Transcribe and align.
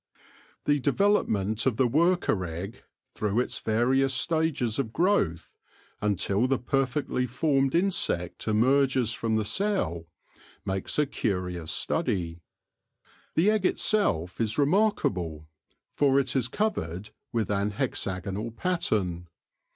The 0.65 0.79
development 0.79 1.67
of 1.67 1.77
the 1.77 1.85
worker 1.87 2.43
egg 2.43 2.81
through 3.13 3.39
its 3.39 3.59
various 3.59 4.15
stages 4.15 4.79
of 4.79 4.91
growth, 4.91 5.53
until 6.01 6.47
the 6.47 6.57
perfectly^ 6.57 7.29
formed 7.29 7.75
insect 7.75 8.47
emerges 8.47 9.13
from 9.13 9.35
the 9.35 9.45
cell, 9.45 10.07
makes 10.65 10.97
a 10.97 11.05
curious 11.05 11.71
study. 11.71 12.41
The 13.35 13.51
egg 13.51 13.63
itself 13.63 14.41
is 14.41 14.57
remarkable, 14.57 15.47
for 15.93 16.19
it 16.19 16.35
is 16.35 16.47
covered 16.47 17.11
with 17.31 17.51
an 17.51 17.69
hexagonal 17.69 18.49
pattern. 18.49 19.27